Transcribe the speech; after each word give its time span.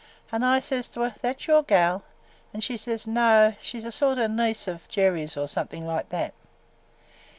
An' 0.31 0.41
I 0.41 0.59
says 0.59 0.89
to 0.95 1.01
her, 1.01 1.13
'That 1.21 1.45
your 1.45 1.61
gal?' 1.61 2.01
an' 2.55 2.61
she 2.61 2.75
says 2.75 3.05
no, 3.05 3.53
she 3.61 3.79
's 3.79 3.85
a 3.85 3.91
sort 3.91 4.17
of 4.17 4.31
niece 4.31 4.67
of 4.67 4.87
Jerry's 4.87 5.37
or 5.37 5.47
something 5.47 5.85
like 5.85 6.09
that. 6.09 6.33